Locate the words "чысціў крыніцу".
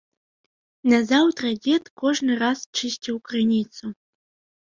2.77-3.93